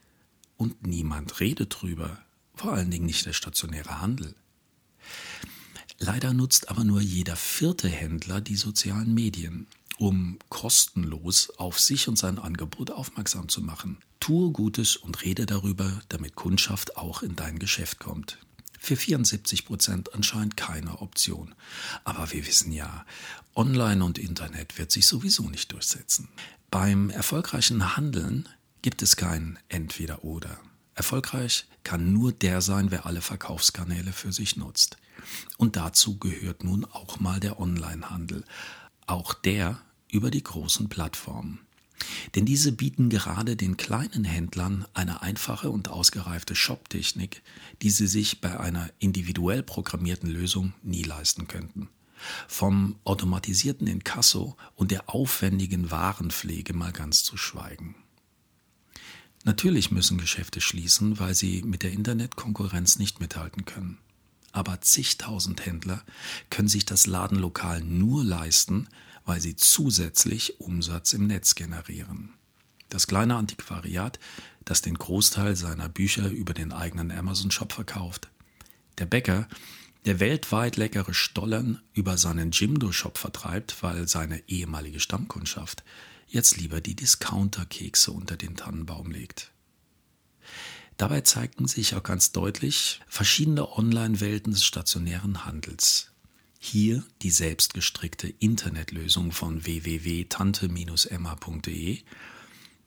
Und 0.58 0.86
niemand 0.86 1.40
redet 1.40 1.82
drüber, 1.82 2.18
vor 2.56 2.74
allen 2.74 2.92
Dingen 2.92 3.06
nicht 3.06 3.26
der 3.26 3.34
stationäre 3.34 4.02
Handel. 4.02 4.36
Leider 6.00 6.34
nutzt 6.34 6.70
aber 6.70 6.84
nur 6.84 7.02
jeder 7.02 7.36
vierte 7.36 7.90
Händler 7.90 8.40
die 8.40 8.56
sozialen 8.56 9.14
Medien, 9.14 9.68
um 9.98 10.40
kostenlos 10.48 11.50
auf 11.58 11.80
sich 11.80 12.08
und 12.08 12.18
sein 12.18 12.40
Angebot 12.40 12.90
aufmerksam 12.90 13.50
zu 13.50 13.62
machen. 13.62 13.98
Tue 14.22 14.52
Gutes 14.52 14.96
und 14.96 15.24
rede 15.24 15.46
darüber, 15.46 16.02
damit 16.08 16.36
Kundschaft 16.36 16.96
auch 16.96 17.22
in 17.22 17.36
dein 17.36 17.60
Geschäft 17.60 18.00
kommt. 18.00 18.38
Für 18.80 18.96
74 18.96 19.66
Prozent 19.66 20.14
anscheinend 20.14 20.56
keine 20.56 21.02
Option. 21.02 21.54
Aber 22.06 22.32
wir 22.32 22.48
wissen 22.48 22.72
ja, 22.72 23.06
Online 23.54 24.04
und 24.04 24.18
Internet 24.18 24.78
wird 24.78 24.92
sich 24.92 25.06
sowieso 25.06 25.50
nicht 25.50 25.74
durchsetzen. 25.74 26.30
Beim 26.72 27.10
erfolgreichen 27.10 27.98
Handeln 27.98 28.48
gibt 28.82 29.02
es 29.02 29.18
kein 29.18 29.60
Entweder-Oder. 29.68 30.58
Erfolgreich 31.00 31.66
kann 31.84 32.12
nur 32.12 32.34
der 32.34 32.60
sein, 32.60 32.92
wer 32.92 33.06
alle 33.06 33.22
Verkaufskanäle 33.22 34.12
für 34.12 34.34
sich 34.34 34.58
nutzt. 34.58 34.98
Und 35.58 35.78
dazu 35.78 36.20
gehört 36.20 36.66
nun 36.66 36.84
auch 36.84 37.22
mal 37.22 37.40
der 37.40 37.58
Onlinehandel. 37.58 38.44
Auch 39.08 39.34
der 39.34 39.80
über 40.12 40.30
die 40.30 40.44
großen 40.44 40.90
Plattformen. 40.90 41.60
Denn 42.36 42.46
diese 42.46 42.74
bieten 42.74 43.10
gerade 43.10 43.56
den 43.56 43.78
kleinen 43.78 44.26
Händlern 44.26 44.86
eine 44.94 45.22
einfache 45.22 45.70
und 45.70 45.88
ausgereifte 45.88 46.54
Shop-Technik, 46.54 47.44
die 47.82 47.92
sie 47.92 48.08
sich 48.08 48.42
bei 48.42 48.60
einer 48.60 48.90
individuell 49.00 49.64
programmierten 49.64 50.30
Lösung 50.30 50.74
nie 50.84 51.04
leisten 51.04 51.48
könnten. 51.48 51.88
Vom 52.50 52.98
automatisierten 53.06 53.88
Inkasso 53.88 54.58
und 54.76 54.92
der 54.92 55.10
aufwendigen 55.10 55.92
Warenpflege 55.92 56.74
mal 56.74 56.92
ganz 56.92 57.24
zu 57.24 57.38
schweigen. 57.38 57.96
Natürlich 59.46 59.92
müssen 59.92 60.18
Geschäfte 60.18 60.62
schließen, 60.62 61.20
weil 61.20 61.34
sie 61.34 61.62
mit 61.64 61.84
der 61.84 61.92
Internetkonkurrenz 61.92 63.00
nicht 63.00 63.20
mithalten 63.20 63.66
können. 63.66 63.98
Aber 64.52 64.82
zigtausend 64.82 65.66
Händler 65.66 66.04
können 66.50 66.68
sich 66.68 66.86
das 66.86 67.06
Ladenlokal 67.06 67.82
nur 67.82 68.24
leisten, 68.24 68.88
weil 69.26 69.40
sie 69.40 69.56
zusätzlich 69.56 70.60
Umsatz 70.60 71.14
im 71.14 71.28
Netz 71.28 71.56
generieren. 71.56 72.34
Das 72.90 73.06
kleine 73.06 73.36
Antiquariat, 73.36 74.20
das 74.66 74.82
den 74.82 74.96
Großteil 74.96 75.56
seiner 75.56 75.88
Bücher 75.88 76.30
über 76.30 76.54
den 76.54 76.74
eigenen 76.74 77.12
Amazon-Shop 77.12 77.72
verkauft. 77.72 78.30
Der 78.98 79.06
Bäcker, 79.06 79.48
der 80.06 80.20
weltweit 80.20 80.78
leckere 80.78 81.14
Stollen 81.14 81.80
über 81.94 82.18
seinen 82.18 82.52
Jimdo-Shop 82.52 83.18
vertreibt, 83.18 83.84
weil 83.84 84.08
seine 84.08 84.42
ehemalige 84.48 85.00
Stammkundschaft 85.00 85.84
jetzt 86.30 86.58
lieber 86.58 86.82
die 86.82 86.96
Discounter-Kekse 86.96 88.12
unter 88.12 88.36
den 88.38 88.56
Tannenbaum 88.56 89.12
legt. 89.12 89.52
Dabei 90.98 91.22
zeigten 91.22 91.68
sich 91.68 91.96
auch 91.96 92.04
ganz 92.04 92.34
deutlich 92.34 93.00
verschiedene 93.08 93.78
Online-Welten 93.78 94.54
des 94.54 94.66
stationären 94.66 95.46
Handels. 95.46 96.12
Hier 96.60 97.04
die 97.22 97.32
selbstgestrickte 97.32 98.28
Internetlösung 98.28 99.32
von 99.32 99.66
www.tante-emma.de, 99.66 102.04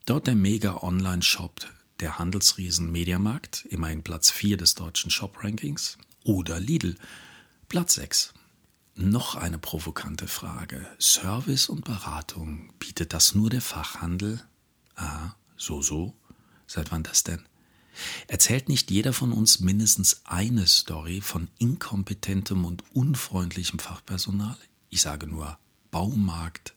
dort 0.05 0.27
der 0.27 0.35
Mega-Online-Shop 0.35 1.65
der 1.99 2.19
Handelsriesen 2.19 2.91
Mediamarkt, 2.91 3.65
immerhin 3.65 4.03
Platz 4.03 4.29
4 4.29 4.57
des 4.57 4.75
deutschen 4.75 5.09
Shop-Rankings, 5.09 5.97
oder 6.23 6.59
Lidl, 6.59 6.97
Platz 7.67 7.95
6. 7.95 8.35
Noch 8.95 9.35
eine 9.35 9.57
provokante 9.57 10.27
Frage. 10.27 10.85
Service 10.99 11.67
und 11.67 11.83
Beratung, 11.83 12.71
bietet 12.77 13.13
das 13.13 13.33
nur 13.33 13.49
der 13.49 13.61
Fachhandel? 13.61 14.43
Ah, 14.95 15.31
so, 15.57 15.81
so. 15.81 16.13
Seit 16.67 16.91
wann 16.91 17.01
das 17.01 17.23
denn? 17.23 17.43
Erzählt 18.27 18.69
nicht 18.69 18.91
jeder 18.91 19.11
von 19.11 19.31
uns 19.31 19.59
mindestens 19.59 20.21
eine 20.25 20.67
Story 20.67 21.21
von 21.21 21.47
inkompetentem 21.57 22.65
und 22.65 22.83
unfreundlichem 22.93 23.79
Fachpersonal? 23.79 24.57
Ich 24.89 25.01
sage 25.01 25.25
nur 25.25 25.57
Baumarkt. 25.89 26.75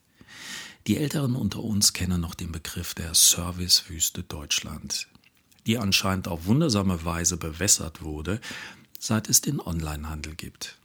Die 0.87 0.97
Älteren 0.97 1.37
unter 1.37 1.63
uns 1.63 1.93
kennen 1.93 2.21
noch 2.21 2.35
den 2.35 2.53
Begriff 2.53 2.95
der 2.95 3.15
Servicewüste 3.15 4.23
Deutschland, 4.23 5.09
die 5.67 5.79
anscheinend 5.79 6.29
auf 6.29 6.47
wundersame 6.47 7.05
Weise 7.05 7.37
bewässert 7.37 8.03
wurde, 8.03 8.41
seit 8.99 9.29
es 9.29 9.43
den 9.43 9.61
Onlinehandel 9.61 10.35
gibt. 10.35 10.79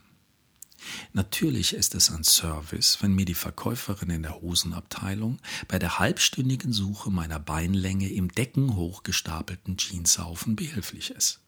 Natürlich 1.13 1.73
ist 1.73 1.95
es 1.95 2.09
ein 2.11 2.23
Service, 2.23 2.97
wenn 3.01 3.13
mir 3.13 3.25
die 3.25 3.33
Verkäuferin 3.33 4.09
in 4.09 4.23
der 4.23 4.41
Hosenabteilung 4.41 5.39
bei 5.67 5.79
der 5.79 5.99
halbstündigen 5.99 6.73
Suche 6.73 7.11
meiner 7.11 7.39
Beinlänge 7.39 8.09
im 8.09 8.31
deckenhoch 8.31 9.03
gestapelten 9.03 9.77
Jeanshaufen 9.77 10.55
behilflich 10.55 11.11
ist. 11.11 11.39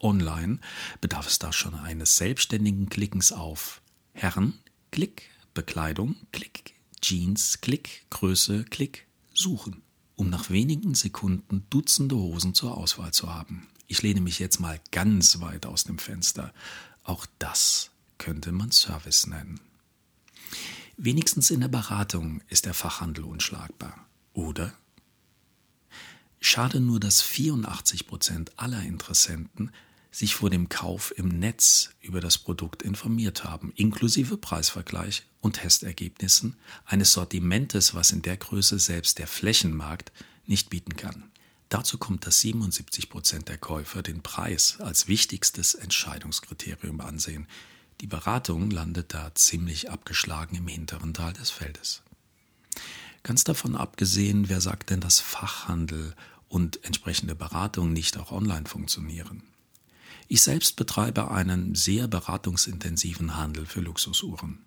Online 0.00 0.58
bedarf 1.00 1.26
es 1.26 1.38
da 1.38 1.52
schon 1.52 1.74
eines 1.74 2.16
selbstständigen 2.16 2.88
Klickens 2.88 3.32
auf 3.32 3.82
Herren, 4.12 4.58
Klick, 4.90 5.30
Bekleidung, 5.54 6.16
Klick, 6.32 6.74
Jeans, 7.00 7.60
Klick, 7.60 8.06
Größe, 8.10 8.64
Klick, 8.64 9.06
Suchen, 9.34 9.82
um 10.16 10.30
nach 10.30 10.50
wenigen 10.50 10.94
Sekunden 10.94 11.66
Dutzende 11.70 12.16
Hosen 12.16 12.54
zur 12.54 12.76
Auswahl 12.76 13.12
zu 13.12 13.32
haben. 13.32 13.68
Ich 13.86 14.02
lehne 14.02 14.20
mich 14.20 14.38
jetzt 14.38 14.60
mal 14.60 14.80
ganz 14.90 15.40
weit 15.40 15.66
aus 15.66 15.84
dem 15.84 15.98
Fenster. 15.98 16.52
Auch 17.04 17.26
das 17.38 17.91
könnte 18.22 18.52
man 18.52 18.70
Service 18.70 19.26
nennen. 19.26 19.58
Wenigstens 20.96 21.50
in 21.50 21.58
der 21.58 21.66
Beratung 21.66 22.40
ist 22.48 22.66
der 22.66 22.74
Fachhandel 22.74 23.24
unschlagbar, 23.24 24.06
oder? 24.32 24.72
Schade 26.38 26.78
nur, 26.78 27.00
dass 27.00 27.20
84 27.20 28.06
Prozent 28.06 28.52
aller 28.60 28.80
Interessenten 28.84 29.72
sich 30.12 30.36
vor 30.36 30.50
dem 30.50 30.68
Kauf 30.68 31.12
im 31.16 31.30
Netz 31.30 31.90
über 32.00 32.20
das 32.20 32.38
Produkt 32.38 32.82
informiert 32.82 33.42
haben, 33.42 33.72
inklusive 33.74 34.36
Preisvergleich 34.36 35.24
und 35.40 35.54
Testergebnissen 35.54 36.56
eines 36.84 37.12
Sortimentes, 37.12 37.92
was 37.92 38.12
in 38.12 38.22
der 38.22 38.36
Größe 38.36 38.78
selbst 38.78 39.18
der 39.18 39.26
Flächenmarkt 39.26 40.12
nicht 40.46 40.70
bieten 40.70 40.94
kann. 40.94 41.32
Dazu 41.70 41.98
kommt, 41.98 42.24
dass 42.24 42.38
77 42.38 43.10
Prozent 43.10 43.48
der 43.48 43.58
Käufer 43.58 44.02
den 44.02 44.22
Preis 44.22 44.76
als 44.78 45.08
wichtigstes 45.08 45.74
Entscheidungskriterium 45.74 47.00
ansehen, 47.00 47.48
die 48.02 48.08
Beratung 48.08 48.72
landet 48.72 49.14
da 49.14 49.32
ziemlich 49.36 49.90
abgeschlagen 49.90 50.56
im 50.56 50.66
hinteren 50.66 51.14
Teil 51.14 51.32
des 51.34 51.50
Feldes. 51.50 52.02
Ganz 53.22 53.44
davon 53.44 53.76
abgesehen, 53.76 54.48
wer 54.48 54.60
sagt 54.60 54.90
denn, 54.90 55.00
dass 55.00 55.20
Fachhandel 55.20 56.16
und 56.48 56.84
entsprechende 56.84 57.36
Beratung 57.36 57.92
nicht 57.92 58.18
auch 58.18 58.32
online 58.32 58.66
funktionieren? 58.66 59.44
Ich 60.26 60.42
selbst 60.42 60.74
betreibe 60.74 61.30
einen 61.30 61.76
sehr 61.76 62.08
beratungsintensiven 62.08 63.36
Handel 63.36 63.66
für 63.66 63.80
Luxusuhren. 63.80 64.64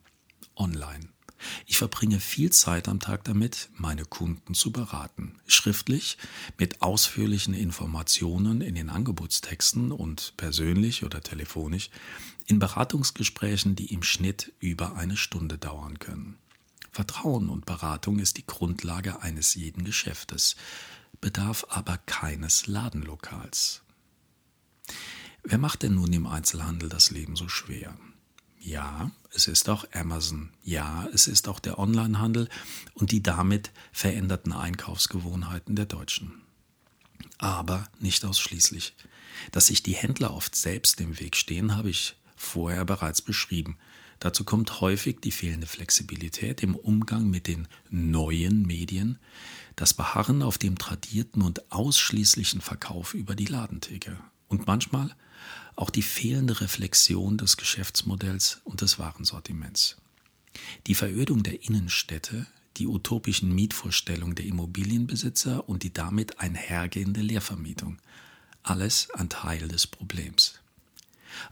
Online. 0.56 1.10
Ich 1.65 1.77
verbringe 1.77 2.22
viel 2.22 2.54
Zeit 2.54 2.88
am 2.88 3.01
Tag 3.01 3.25
damit, 3.25 3.70
meine 3.75 4.06
Kunden 4.06 4.54
zu 4.54 4.72
beraten. 4.72 5.42
Schriftlich, 5.46 6.18
mit 6.58 6.82
ausführlichen 6.82 7.54
Informationen 7.54 8.62
in 8.62 8.75
den 8.75 8.89
Angebotstexten 8.89 9.92
und 9.92 10.34
persönlich 10.38 11.04
oder 11.04 11.20
telefonisch 11.20 11.89
in 12.46 12.60
Beratungsgesprächen, 12.60 13.75
die 13.75 13.94
im 13.94 14.04
Schnitt 14.04 14.54
über 14.60 14.96
eine 14.96 15.18
Stunde 15.18 15.58
dauern 15.58 16.00
können. 16.00 16.38
Vertrauen 16.92 17.50
und 17.50 17.66
Beratung 17.66 18.20
ist 18.20 18.38
die 18.38 18.46
Grundlage 18.46 19.22
eines 19.22 19.56
jeden 19.56 19.84
Geschäftes, 19.84 20.56
bedarf 21.20 21.66
aber 21.70 21.98
keines 21.98 22.68
Ladenlokals. 22.68 23.82
Wer 25.44 25.58
macht 25.58 25.84
denn 25.84 25.96
nun 25.96 26.14
im 26.14 26.25
Einzelhandel 26.25 26.90
das 26.90 27.12
Leben 27.12 27.36
so 27.36 27.50
schwer? 27.50 27.98
Ja, 28.60 29.12
es 29.32 29.48
ist 29.48 29.70
auch 29.70 29.86
Amazon. 29.94 30.50
Ja, 30.64 31.08
es 31.14 31.28
ist 31.28 31.48
auch 31.48 31.60
der 31.60 31.78
Onlinehandel 31.78 32.50
und 32.94 33.12
die 33.12 33.22
damit 33.22 33.72
veränderten 33.92 34.54
Einkaufsgewohnheiten 34.54 35.75
der 35.75 35.86
Deutschen. 35.86 36.42
Aber 37.38 37.88
nicht 38.00 38.25
ausschließlich. 38.25 38.96
Dass 39.52 39.68
sich 39.68 39.84
die 39.84 39.94
Händler 39.94 40.34
oft 40.34 40.56
selbst 40.56 41.00
im 41.02 41.20
Weg 41.20 41.36
stehen, 41.36 41.75
habe 41.75 41.90
ich 41.90 42.16
vorher 42.36 42.86
bereits 42.86 43.22
beschrieben. 43.22 43.77
Dazu 44.20 44.44
kommt 44.44 44.82
häufig 44.82 45.20
die 45.22 45.32
fehlende 45.32 45.68
Flexibilität 45.68 46.63
im 46.63 46.75
Umgang 46.75 47.30
mit 47.30 47.48
den 47.48 47.68
neuen 47.89 48.65
Medien, 48.65 49.20
das 49.75 49.94
Beharren 49.94 50.42
auf 50.42 50.58
dem 50.58 50.77
tradierten 50.77 51.42
und 51.42 51.72
ausschließlichen 51.72 52.62
Verkauf 52.62 53.13
über 53.13 53.36
die 53.36 53.46
Ladentheke 53.46 54.18
und 54.48 54.68
manchmal 54.68 55.13
auch 55.75 55.89
die 55.89 56.01
fehlende 56.01 56.62
Reflexion 56.62 57.38
des 57.38 57.58
Geschäftsmodells 57.58 58.62
und 58.63 58.82
des 58.82 58.98
Warensortiments. 58.98 59.98
Die 60.88 60.96
Verödung 60.96 61.44
der 61.44 61.63
Innenstädte, 61.63 62.48
die 62.77 62.88
utopischen 62.88 63.54
Mietvorstellungen 63.54 64.36
der 64.36 64.46
Immobilienbesitzer 64.46 65.68
und 65.68 65.84
die 65.84 65.94
damit 65.94 66.39
einhergehende 66.39 67.22
Leervermietung. 67.22 67.98
Alles 68.63 69.10
ein 69.13 69.30
Teil 69.30 69.68
des 69.68 69.88
Problems. 69.88 70.62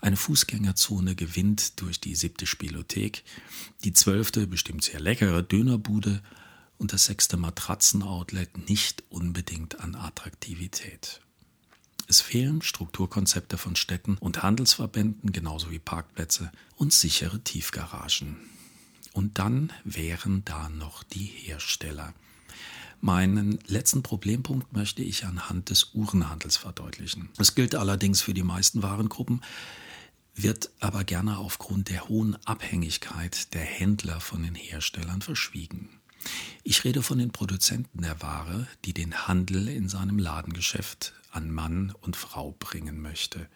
Eine 0.02 0.18
Fußgängerzone 0.18 1.16
gewinnt 1.16 1.82
durch 1.82 2.00
die 2.00 2.16
siebte 2.16 2.46
Spielothek, 2.46 3.24
die 3.84 3.94
zwölfte 3.94 4.48
bestimmt 4.48 4.84
sehr 4.84 5.00
leckere 5.00 5.44
Dönerbude 5.44 6.22
und 6.78 6.94
das 6.94 7.06
sechste 7.06 7.38
Matratzenoutlet 7.38 8.70
nicht 8.70 9.04
unbedingt 9.10 9.80
an 9.80 9.96
Attraktivität. 9.96 11.22
Es 12.08 12.20
fehlen 12.20 12.62
Strukturkonzepte 12.62 13.58
von 13.58 13.76
Städten 13.76 14.18
und 14.18 14.44
Handelsverbänden 14.44 15.32
genauso 15.32 15.72
wie 15.72 15.80
Parkplätze 15.80 16.52
und 16.76 16.92
sichere 16.92 17.40
Tiefgaragen. 17.40 18.36
Und 19.14 19.40
dann 19.40 19.72
wären 19.84 20.44
da 20.44 20.70
noch 20.70 21.04
die 21.04 21.26
Hersteller. 21.26 22.14
Meinen 23.04 23.60
letzten 23.68 24.02
Problempunkt 24.02 24.72
möchte 24.72 25.04
ich 25.04 25.26
anhand 25.26 25.70
des 25.70 25.94
Uhrenhandels 25.94 26.56
verdeutlichen. 26.56 27.28
Es 27.38 27.54
gilt 27.54 27.76
allerdings 27.76 28.22
für 28.22 28.34
die 28.34 28.44
meisten 28.44 28.82
Warengruppen, 28.82 29.42
wird 30.36 30.70
aber 30.80 31.04
gerne 31.04 31.38
aufgrund 31.38 31.90
der 31.90 32.08
hohen 32.08 32.38
Abhängigkeit 32.46 33.54
der 33.54 33.60
Händler 33.66 34.22
von 34.22 34.42
den 34.44 34.56
Herstellern 34.56 35.22
verschwiegen. 35.22 35.90
Ich 36.64 36.86
rede 36.86 37.02
von 37.02 37.18
den 37.18 37.34
Produzenten 37.34 38.04
der 38.04 38.22
Ware, 38.22 38.70
die 38.86 38.94
den 38.94 39.28
Handel 39.28 39.68
in 39.68 39.90
seinem 39.90 40.18
Ladengeschäft 40.18 41.12
an 41.30 41.52
Mann 41.52 41.94
und 42.00 42.16
Frau 42.16 42.56
bringen 42.58 43.02
möchte. 43.02 43.50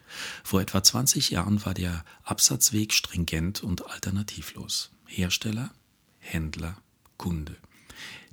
Vor 0.44 0.60
etwa 0.60 0.84
20 0.84 1.30
Jahren 1.30 1.66
war 1.66 1.74
der 1.74 2.04
Absatzweg 2.24 2.94
stringent 2.94 3.64
und 3.64 3.90
alternativlos. 3.90 4.92
Hersteller, 5.06 5.72
Händler, 6.20 6.76
Kunde. 7.16 7.56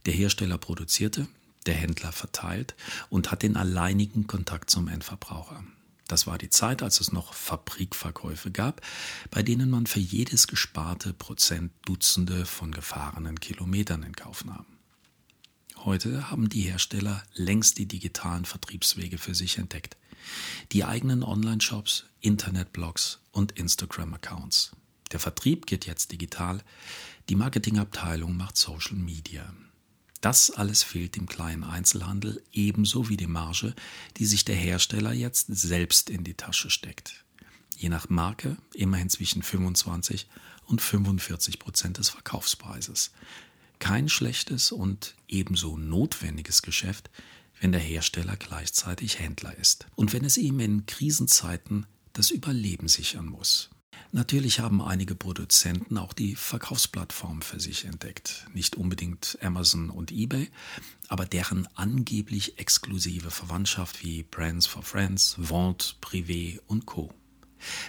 Der 0.06 0.14
Hersteller 0.14 0.58
produzierte, 0.58 1.26
der 1.66 1.74
Händler 1.74 2.12
verteilt 2.12 2.74
und 3.08 3.30
hat 3.30 3.42
den 3.42 3.56
alleinigen 3.56 4.26
Kontakt 4.26 4.70
zum 4.70 4.88
Endverbraucher. 4.88 5.64
Das 6.06 6.26
war 6.26 6.36
die 6.36 6.50
Zeit, 6.50 6.82
als 6.82 7.00
es 7.00 7.12
noch 7.12 7.32
Fabrikverkäufe 7.32 8.50
gab, 8.50 8.82
bei 9.30 9.42
denen 9.42 9.70
man 9.70 9.86
für 9.86 10.00
jedes 10.00 10.46
gesparte 10.46 11.14
Prozent 11.14 11.72
Dutzende 11.86 12.44
von 12.44 12.72
gefahrenen 12.72 13.40
Kilometern 13.40 14.02
in 14.02 14.14
Kauf 14.14 14.44
nahm. 14.44 14.66
Heute 15.76 16.30
haben 16.30 16.48
die 16.48 16.62
Hersteller 16.62 17.22
längst 17.34 17.78
die 17.78 17.86
digitalen 17.86 18.44
Vertriebswege 18.44 19.18
für 19.18 19.34
sich 19.34 19.58
entdeckt. 19.58 19.96
Die 20.72 20.84
eigenen 20.84 21.22
Online-Shops, 21.22 22.04
Internetblogs 22.20 23.20
und 23.32 23.52
Instagram-Accounts. 23.52 24.72
Der 25.12 25.20
Vertrieb 25.20 25.66
geht 25.66 25.86
jetzt 25.86 26.12
digital, 26.12 26.62
die 27.28 27.36
Marketingabteilung 27.36 28.36
macht 28.36 28.56
Social 28.56 28.96
Media. 28.96 29.52
Das 30.24 30.50
alles 30.50 30.82
fehlt 30.82 31.16
dem 31.16 31.26
kleinen 31.26 31.64
Einzelhandel 31.64 32.42
ebenso 32.50 33.10
wie 33.10 33.18
die 33.18 33.26
Marge, 33.26 33.74
die 34.16 34.24
sich 34.24 34.42
der 34.42 34.56
Hersteller 34.56 35.12
jetzt 35.12 35.48
selbst 35.54 36.08
in 36.08 36.24
die 36.24 36.32
Tasche 36.32 36.70
steckt. 36.70 37.26
Je 37.76 37.90
nach 37.90 38.08
Marke 38.08 38.56
immerhin 38.72 39.10
zwischen 39.10 39.42
25 39.42 40.26
und 40.64 40.80
45 40.80 41.58
Prozent 41.58 41.98
des 41.98 42.08
Verkaufspreises. 42.08 43.12
Kein 43.80 44.08
schlechtes 44.08 44.72
und 44.72 45.14
ebenso 45.28 45.76
notwendiges 45.76 46.62
Geschäft, 46.62 47.10
wenn 47.60 47.72
der 47.72 47.82
Hersteller 47.82 48.38
gleichzeitig 48.38 49.18
Händler 49.18 49.54
ist 49.58 49.88
und 49.94 50.14
wenn 50.14 50.24
es 50.24 50.38
ihm 50.38 50.58
in 50.58 50.86
Krisenzeiten 50.86 51.84
das 52.14 52.30
Überleben 52.30 52.88
sichern 52.88 53.26
muss. 53.26 53.68
Natürlich 54.12 54.60
haben 54.60 54.80
einige 54.80 55.14
Produzenten 55.14 55.98
auch 55.98 56.12
die 56.12 56.36
Verkaufsplattform 56.36 57.42
für 57.42 57.58
sich 57.58 57.84
entdeckt. 57.84 58.46
Nicht 58.54 58.76
unbedingt 58.76 59.38
Amazon 59.42 59.90
und 59.90 60.12
eBay, 60.12 60.50
aber 61.08 61.26
deren 61.26 61.66
angeblich 61.74 62.58
exklusive 62.58 63.30
Verwandtschaft 63.30 64.04
wie 64.04 64.22
Brands 64.22 64.66
for 64.66 64.82
Friends, 64.82 65.36
Vente, 65.38 65.94
Privé 66.00 66.60
und 66.66 66.86
Co. 66.86 67.12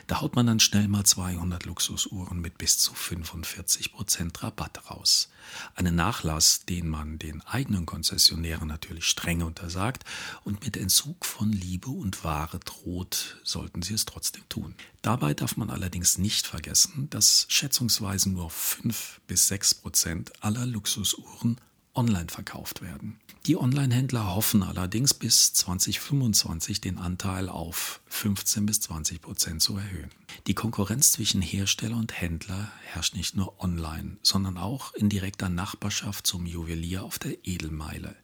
Da 0.08 0.22
haut 0.22 0.36
man 0.36 0.48
dann 0.48 0.60
schnell 0.60 0.88
mal 0.88 1.04
200 1.04 1.66
Luxusuhren 1.66 2.40
mit 2.40 2.58
bis 2.58 2.78
zu 2.78 2.94
45% 2.94 4.44
Rabatt 4.44 4.90
raus. 4.90 5.30
Einen 5.76 5.96
Nachlass, 5.96 6.66
den 6.66 6.88
man 6.88 7.20
den 7.20 7.42
eigenen 7.42 7.86
Konzessionären 7.86 8.68
natürlich 8.68 9.06
streng 9.06 9.42
untersagt 9.42 10.04
und 10.44 10.64
mit 10.64 10.78
Entzug 10.78 11.26
von 11.26 11.52
Liebe 11.52 11.90
und 11.90 12.24
Ware 12.24 12.60
droht, 12.60 13.40
sollten 13.44 13.82
sie 13.82 13.94
es 13.94 14.06
trotzdem 14.06 14.48
tun. 14.50 14.76
Dabei 15.02 15.34
darf 15.34 15.58
man 15.58 15.70
allerdings 15.70 16.18
nicht 16.18 16.48
vergessen, 16.48 17.10
dass 17.10 17.46
schätzungsweise 17.50 18.30
nur 18.30 18.50
5 18.50 19.22
bis 19.28 19.52
6% 19.52 20.32
aller 20.42 20.66
Luxusuhren 20.66 21.58
online 21.96 22.28
verkauft 22.30 22.82
werden. 22.82 23.20
Die 23.46 23.58
Online-Händler 23.58 24.34
hoffen 24.34 24.64
allerdings 24.64 25.14
bis 25.14 25.54
2025 25.54 26.82
den 26.82 26.98
Anteil 26.98 27.48
auf 27.48 28.02
15 28.08 28.66
bis 28.66 28.82
20 28.82 29.22
Prozent 29.22 29.62
zu 29.62 29.78
erhöhen. 29.78 30.10
Die 30.48 30.56
Konkurrenz 30.56 31.12
zwischen 31.12 31.44
Hersteller 31.44 31.96
und 31.96 32.20
Händler 32.20 32.72
herrscht 32.86 33.16
nicht 33.16 33.36
nur 33.36 33.62
online, 33.64 34.18
sondern 34.24 34.58
auch 34.58 34.94
in 34.96 35.10
direkter 35.10 35.50
Nachbarschaft 35.50 36.26
zum 36.26 36.48
Juwelier 36.48 37.04
auf 37.04 37.20
der 37.20 37.46
Edelmeile. 37.46 38.16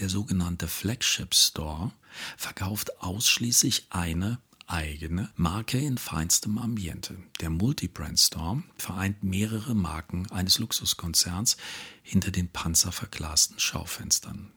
Der 0.00 0.10
sogenannte 0.10 0.68
Flagship 0.68 1.34
Store 1.34 1.92
verkauft 2.36 3.00
ausschließlich 3.00 3.86
eine 3.90 4.38
eigene 4.68 5.30
Marke 5.34 5.78
in 5.78 5.98
feinstem 5.98 6.58
Ambiente. 6.58 7.16
Der 7.40 7.50
Multibrand 7.50 8.18
Store 8.18 8.62
vereint 8.76 9.24
mehrere 9.24 9.74
Marken 9.74 10.30
eines 10.30 10.58
Luxuskonzerns 10.58 11.56
hinter 12.02 12.30
den 12.30 12.48
panzerverglasten 12.48 13.58
Schaufenstern 13.58 14.52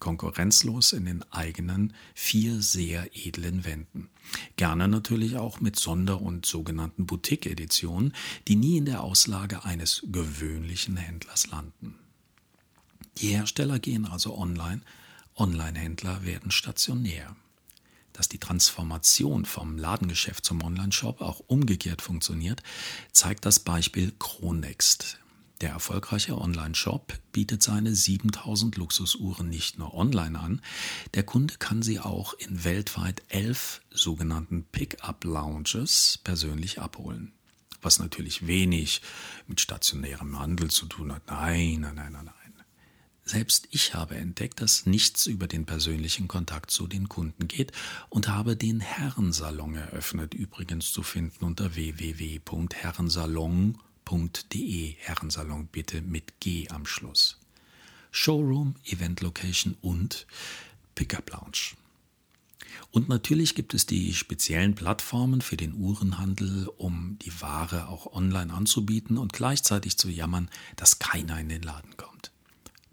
konkurrenzlos 0.00 0.92
in 0.92 1.04
den 1.04 1.22
eigenen 1.30 1.92
vier 2.14 2.60
sehr 2.62 3.08
edlen 3.14 3.64
Wänden. 3.64 4.08
Gerne 4.56 4.88
natürlich 4.88 5.36
auch 5.36 5.60
mit 5.60 5.76
Sonder- 5.76 6.20
und 6.20 6.46
sogenannten 6.46 7.06
Boutique-Editionen, 7.06 8.14
die 8.48 8.56
nie 8.56 8.78
in 8.78 8.86
der 8.86 9.04
Auslage 9.04 9.64
eines 9.64 10.02
gewöhnlichen 10.10 10.96
Händlers 10.96 11.48
landen. 11.48 11.94
Die 13.18 13.28
Hersteller 13.28 13.78
gehen 13.78 14.06
also 14.06 14.36
online, 14.36 14.80
Online-Händler 15.36 16.24
werden 16.24 16.50
stationär. 16.50 17.36
Dass 18.20 18.28
die 18.28 18.36
Transformation 18.36 19.46
vom 19.46 19.78
Ladengeschäft 19.78 20.44
zum 20.44 20.62
Online-Shop 20.62 21.22
auch 21.22 21.40
umgekehrt 21.46 22.02
funktioniert, 22.02 22.62
zeigt 23.12 23.46
das 23.46 23.60
Beispiel 23.60 24.12
Chronext. 24.18 25.18
Der 25.62 25.70
erfolgreiche 25.70 26.36
Online-Shop 26.36 27.14
bietet 27.32 27.62
seine 27.62 27.94
7000 27.94 28.76
Luxusuhren 28.76 29.48
nicht 29.48 29.78
nur 29.78 29.94
online 29.94 30.38
an, 30.38 30.60
der 31.14 31.22
Kunde 31.22 31.54
kann 31.58 31.80
sie 31.80 31.98
auch 31.98 32.34
in 32.34 32.62
weltweit 32.62 33.22
elf 33.30 33.80
sogenannten 33.88 34.64
Pick-up-Lounges 34.64 36.18
persönlich 36.22 36.78
abholen. 36.78 37.32
Was 37.80 38.00
natürlich 38.00 38.46
wenig 38.46 39.00
mit 39.46 39.62
stationärem 39.62 40.38
Handel 40.38 40.70
zu 40.70 40.84
tun 40.84 41.10
hat. 41.10 41.26
Nein, 41.28 41.80
nein, 41.80 41.94
nein, 41.94 42.12
nein. 42.12 42.39
Selbst 43.30 43.68
ich 43.70 43.94
habe 43.94 44.16
entdeckt, 44.16 44.60
dass 44.60 44.86
nichts 44.86 45.26
über 45.26 45.46
den 45.46 45.64
persönlichen 45.64 46.26
Kontakt 46.26 46.70
zu 46.70 46.88
den 46.88 47.08
Kunden 47.08 47.46
geht 47.46 47.70
und 48.08 48.28
habe 48.28 48.56
den 48.56 48.80
Herrensalon 48.80 49.76
eröffnet, 49.76 50.34
übrigens 50.34 50.92
zu 50.92 51.02
finden 51.02 51.44
unter 51.44 51.76
www.herrensalon.com 51.76 53.78
herrensalon.de, 54.10 54.96
Herrensalon 54.98 55.68
bitte 55.68 56.02
mit 56.02 56.40
G 56.40 56.68
am 56.68 56.86
Schluss. 56.86 57.38
Showroom, 58.10 58.74
Event 58.84 59.20
Location 59.20 59.76
und 59.80 60.26
Pickup 60.94 61.30
Lounge. 61.30 61.76
Und 62.90 63.08
natürlich 63.08 63.54
gibt 63.54 63.74
es 63.74 63.86
die 63.86 64.14
speziellen 64.14 64.74
Plattformen 64.74 65.42
für 65.42 65.56
den 65.56 65.74
Uhrenhandel, 65.74 66.68
um 66.76 67.18
die 67.20 67.40
Ware 67.40 67.88
auch 67.88 68.12
online 68.12 68.52
anzubieten 68.52 69.16
und 69.16 69.32
gleichzeitig 69.32 69.96
zu 69.96 70.08
jammern, 70.08 70.50
dass 70.76 70.98
keiner 70.98 71.38
in 71.38 71.48
den 71.48 71.62
Laden 71.62 71.96
kommt. 71.96 72.32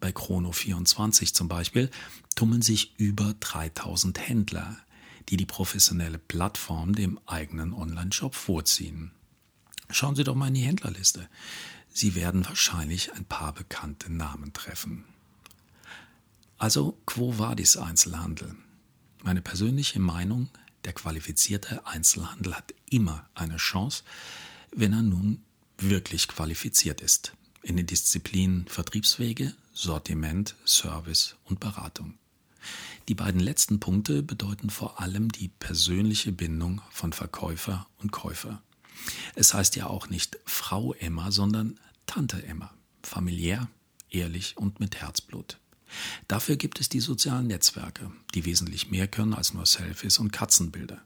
Bei 0.08 0.14
Chrono24 0.14 1.34
zum 1.34 1.50
Beispiel 1.50 1.92
tummeln 2.36 2.62
sich 2.62 2.98
über 2.98 3.36
3000 3.42 4.18
Händler, 4.30 4.78
die 5.28 5.36
die 5.36 5.46
professionelle 5.46 6.18
Plattform 6.18 6.96
dem 6.96 7.20
eigenen 7.26 7.74
Online-Shop 7.74 8.34
vorziehen. 8.34 9.12
Schauen 9.90 10.16
Sie 10.16 10.24
doch 10.24 10.34
mal 10.34 10.48
in 10.48 10.54
die 10.54 10.62
Händlerliste. 10.62 11.28
Sie 11.90 12.16
werden 12.16 12.46
wahrscheinlich 12.46 13.12
ein 13.16 13.26
paar 13.26 13.52
bekannte 13.52 14.10
Namen 14.10 14.54
treffen. 14.54 15.04
Also, 16.58 16.98
quo 17.06 17.38
vadis 17.38 17.76
Einzelhandel? 17.76 18.56
Meine 19.24 19.42
persönliche 19.42 20.00
Meinung, 20.00 20.48
der 20.86 20.94
qualifizierte 20.94 21.86
Einzelhandel 21.86 22.56
hat 22.56 22.74
immer 22.90 23.28
eine 23.36 23.58
Chance, 23.58 24.04
wenn 24.74 24.94
er 24.94 25.02
nun 25.02 25.44
wirklich 25.78 26.30
qualifiziert 26.30 27.02
ist. 27.02 27.34
In 27.62 27.76
den 27.76 27.88
Disziplinen 27.88 28.70
Vertriebswege, 28.70 29.54
Sortiment, 29.78 30.56
Service 30.66 31.36
und 31.44 31.60
Beratung. 31.60 32.16
Die 33.08 33.14
beiden 33.14 33.40
letzten 33.40 33.80
Punkte 33.80 34.24
bedeuten 34.24 34.72
vor 34.72 35.00
allem 35.00 35.32
die 35.32 35.50
persönliche 35.50 36.32
Bindung 36.32 36.82
von 36.90 37.14
Verkäufer 37.14 37.86
und 38.00 38.12
Käufer. 38.12 38.64
Es 39.36 39.54
heißt 39.54 39.76
ja 39.76 39.86
auch 39.86 40.10
nicht 40.10 40.40
Frau 40.46 40.94
Emma, 40.94 41.30
sondern 41.30 41.80
Tante 42.08 42.44
Emma. 42.44 42.74
Familiär, 43.04 43.70
ehrlich 44.10 44.58
und 44.58 44.80
mit 44.80 44.96
Herzblut. 44.96 45.60
Dafür 46.28 46.56
gibt 46.56 46.80
es 46.80 46.90
die 46.90 47.00
sozialen 47.00 47.46
Netzwerke, 47.46 48.12
die 48.34 48.46
wesentlich 48.46 48.90
mehr 48.90 49.08
können 49.08 49.36
als 49.36 49.54
nur 49.54 49.68
Selfies 49.68 50.18
und 50.18 50.32
Katzenbilder. 50.32 51.00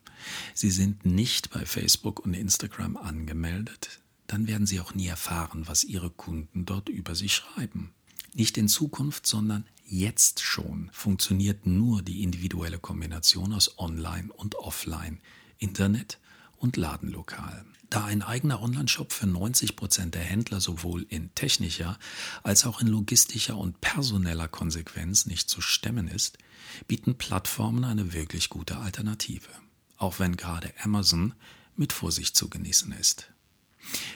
Sie 0.53 0.71
sind 0.71 1.05
nicht 1.05 1.49
bei 1.49 1.65
Facebook 1.65 2.21
und 2.21 2.33
Instagram 2.33 2.95
angemeldet, 2.95 3.99
dann 4.27 4.47
werden 4.47 4.65
Sie 4.65 4.79
auch 4.79 4.93
nie 4.95 5.07
erfahren, 5.07 5.67
was 5.67 5.83
Ihre 5.83 6.09
Kunden 6.09 6.65
dort 6.65 6.87
über 6.87 7.15
Sie 7.15 7.27
schreiben. 7.27 7.93
Nicht 8.33 8.57
in 8.57 8.67
Zukunft, 8.67 9.27
sondern 9.27 9.65
jetzt 9.85 10.39
schon 10.39 10.89
funktioniert 10.93 11.65
nur 11.65 12.01
die 12.01 12.23
individuelle 12.23 12.79
Kombination 12.79 13.53
aus 13.53 13.77
Online 13.77 14.31
und 14.33 14.55
Offline, 14.55 15.19
Internet 15.57 16.17
und 16.57 16.77
Ladenlokal. 16.77 17.65
Da 17.89 18.05
ein 18.05 18.21
eigener 18.21 18.61
Onlineshop 18.61 19.11
für 19.11 19.27
90 19.27 19.75
Prozent 19.75 20.15
der 20.15 20.21
Händler 20.21 20.61
sowohl 20.61 21.05
in 21.09 21.35
technischer 21.35 21.99
als 22.41 22.65
auch 22.65 22.79
in 22.79 22.87
logistischer 22.87 23.57
und 23.57 23.81
personeller 23.81 24.47
Konsequenz 24.47 25.25
nicht 25.25 25.49
zu 25.49 25.59
stemmen 25.59 26.07
ist, 26.07 26.37
bieten 26.87 27.17
Plattformen 27.17 27.83
eine 27.83 28.13
wirklich 28.13 28.47
gute 28.47 28.77
Alternative. 28.77 29.49
Auch 29.97 30.19
wenn 30.19 30.37
gerade 30.37 30.73
Amazon 30.81 31.33
mit 31.75 31.91
Vorsicht 31.91 32.37
zu 32.37 32.49
genießen 32.49 32.93
ist. 32.93 33.29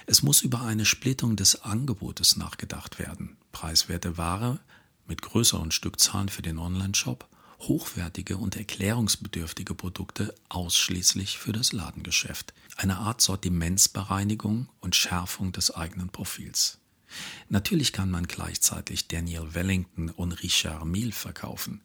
Es 0.06 0.24
muss 0.24 0.42
über 0.42 0.62
eine 0.62 0.86
Splittung 0.86 1.36
des 1.36 1.64
Angebotes 1.64 2.38
nachgedacht 2.38 2.98
werden. 2.98 3.36
Preiswerte 3.56 4.18
Ware 4.18 4.60
mit 5.08 5.22
größeren 5.22 5.72
Stückzahlen 5.72 6.28
für 6.28 6.42
den 6.42 6.58
Onlineshop 6.58 7.26
hochwertige 7.62 8.36
und 8.36 8.58
erklärungsbedürftige 8.58 9.74
Produkte 9.74 10.36
ausschließlich 10.50 11.38
für 11.38 11.54
das 11.54 11.72
Ladengeschäft. 11.72 12.54
Eine 12.76 12.98
Art 12.98 13.22
Sortimentsbereinigung 13.22 14.68
und 14.82 14.94
Schärfung 14.94 15.54
des 15.54 15.72
eigenen 15.72 16.10
Profils. 16.10 16.80
Natürlich 17.48 17.94
kann 17.94 18.12
man 18.12 18.28
gleichzeitig 18.28 19.08
Daniel 19.08 19.54
Wellington 19.54 20.10
und 20.10 20.34
Richard 20.44 20.84
Mille 20.84 21.14
verkaufen. 21.14 21.80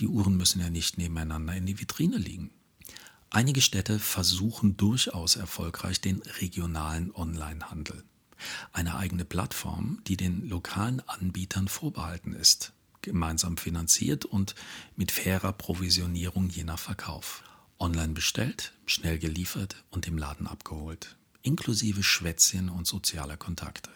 Die 0.00 0.08
Uhren 0.08 0.38
müssen 0.38 0.62
ja 0.62 0.70
nicht 0.70 0.96
nebeneinander 0.96 1.54
in 1.54 1.66
die 1.66 1.78
Vitrine 1.78 2.16
liegen. 2.16 2.50
Einige 3.28 3.60
Städte 3.60 3.98
versuchen 3.98 4.78
durchaus 4.78 5.36
erfolgreich 5.36 6.00
den 6.00 6.22
regionalen 6.40 7.14
Onlinehandel. 7.14 8.04
Eine 8.72 8.96
eigene 8.96 9.24
Plattform, 9.24 10.00
die 10.06 10.16
den 10.16 10.48
lokalen 10.48 11.00
Anbietern 11.08 11.68
vorbehalten 11.68 12.34
ist 12.34 12.72
gemeinsam 13.04 13.56
finanziert 13.56 14.24
und 14.24 14.54
mit 14.96 15.12
fairer 15.12 15.52
Provisionierung 15.52 16.48
je 16.48 16.64
nach 16.64 16.78
Verkauf. 16.78 17.44
Online 17.78 18.14
bestellt, 18.14 18.72
schnell 18.86 19.18
geliefert 19.18 19.84
und 19.90 20.08
im 20.08 20.18
Laden 20.18 20.46
abgeholt. 20.46 21.16
Inklusive 21.42 22.02
Schwätzchen 22.02 22.70
und 22.70 22.86
sozialer 22.86 23.36
Kontakte. 23.36 23.90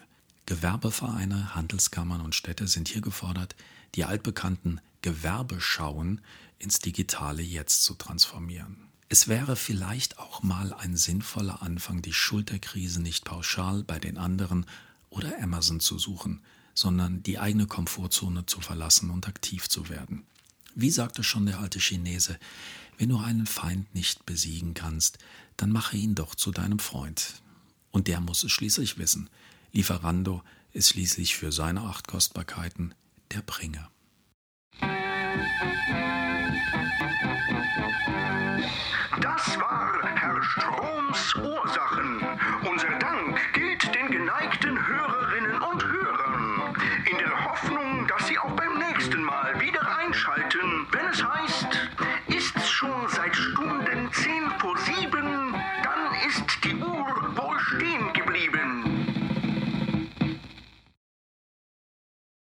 Gewerbevereine, 0.47 1.55
Handelskammern 1.55 2.21
und 2.21 2.35
Städte 2.35 2.69
sind 2.69 2.89
hier 2.89 3.01
gefordert, 3.01 3.57
die 3.95 4.05
altbekannten 4.05 4.81
Gewerbeschauen 5.01 6.21
ins 6.59 6.79
digitale 6.79 7.43
Jetzt 7.43 7.85
zu 7.85 7.95
transformieren. 7.95 8.88
Es 9.11 9.27
wäre 9.27 9.57
vielleicht 9.57 10.19
auch 10.19 10.43
mal 10.43 10.75
ein 10.75 10.97
sinnvoller 10.97 11.63
Anfang, 11.63 12.03
die 12.03 12.13
Schulterkrise 12.13 13.01
nicht 13.01 13.25
pauschal 13.25 13.83
bei 13.83 13.99
den 13.99 14.19
anderen 14.19 14.67
oder 15.09 15.43
Amazon 15.43 15.81
zu 15.81 15.99
suchen, 15.99 16.43
sondern 16.75 17.23
die 17.23 17.39
eigene 17.39 17.67
Komfortzone 17.67 18.45
zu 18.45 18.61
verlassen 18.61 19.11
und 19.11 19.27
aktiv 19.27 19.69
zu 19.69 19.89
werden. 19.89 20.25
Wie 20.75 20.91
sagte 20.91 21.25
schon 21.25 21.47
der 21.47 21.59
alte 21.59 21.81
Chinese, 21.81 22.39
wenn 22.99 23.09
du 23.09 23.19
einen 23.19 23.47
Feind 23.47 23.95
nicht 23.95 24.27
besiegen 24.27 24.75
kannst, 24.75 25.19
dann 25.57 25.73
mache 25.73 25.97
ihn 25.97 26.15
doch 26.15 26.35
zu 26.35 26.51
deinem 26.51 26.79
Freund. 26.79 27.43
Und 27.91 28.09
der 28.09 28.21
muss 28.21 28.45
es 28.45 28.53
schließlich 28.53 28.99
wissen. 28.99 29.31
Lieferando 29.73 30.43
ist 30.73 30.91
schließlich 30.91 31.35
für 31.35 31.51
seine 31.51 31.83
acht 31.83 32.07
Kostbarkeiten 32.07 32.95
der 33.33 33.41
Bringer. 33.41 33.91
Das 39.21 39.61
war 39.61 39.93
Herr 40.15 40.43
Stroms 40.43 41.35
Ursachen. 41.37 42.23
Unser 42.69 42.91
Dank 42.99 43.53
gilt 43.53 43.95
den 43.95 44.11
geneigten 44.11 44.87
Hörerinnen 44.87 45.63
und 45.63 45.85
Hörern. 45.85 46.75
In 47.11 47.19
der 47.19 47.45
Hoffnung, 47.45 48.07
dass 48.07 48.27
Sie 48.27 48.39
auch 48.39 48.51
beim 48.53 48.79
nächsten 48.79 49.23
Mal 49.23 49.61
wieder 49.61 49.81
einschalten, 49.99 50.87
wenn 50.93 51.07
es 51.07 51.25
heißt 51.25 52.08